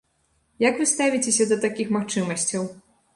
[0.63, 2.63] Як вы ставіцеся да такіх магчымасцяў?